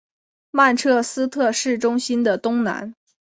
[0.49, 2.95] 曼彻斯特市中心的东南。